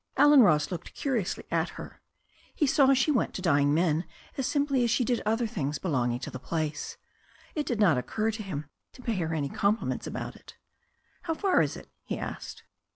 Allen 0.17 0.41
Ross 0.41 0.71
looked 0.71 0.95
curiously 0.95 1.45
at 1.51 1.69
her. 1.77 2.01
He 2.55 2.65
saw 2.65 2.91
she 2.95 3.11
went 3.11 3.35
to 3.35 3.41
dying 3.43 3.71
men 3.71 4.05
as 4.35 4.47
simply 4.47 4.83
as 4.83 4.89
she 4.89 5.05
did 5.05 5.21
other 5.27 5.45
things 5.45 5.77
belonging 5.77 6.17
to 6.21 6.31
the 6.31 6.39
place. 6.39 6.97
It 7.53 7.67
did 7.67 7.79
not 7.79 7.99
occur 7.99 8.31
to 8.31 8.41
him 8.41 8.65
to 8.93 9.03
pay 9.03 9.13
her 9.17 9.31
any 9.35 9.47
com 9.47 9.77
pliments 9.77 10.07
about 10.07 10.35
it. 10.35 10.57
"How 11.21 11.35
far 11.35 11.61
is 11.61 11.77
it?" 11.77 11.87
he 12.01 12.17
asked. 12.17 12.63